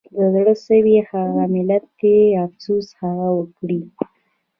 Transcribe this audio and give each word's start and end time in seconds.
د 0.15 0.17
زړه 0.33 0.53
سوي 0.67 0.97
هغه 1.09 1.43
ملت 1.55 1.85
دی 1.99 2.17
د 2.31 2.35
افسوس 2.45 2.85
هغه 3.01 3.27
وګړي 3.37 3.81